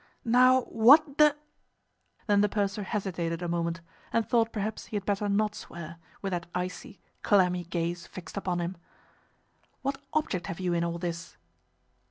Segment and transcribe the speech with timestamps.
[0.25, 1.35] "Now, what the—"
[2.25, 3.81] Then the purser hesitated a moment,
[4.11, 8.57] and thought perhaps he had better not swear, with that icy, clammy gaze fixed upon
[8.61, 8.77] him.
[9.83, 11.37] "What object have you in all this?"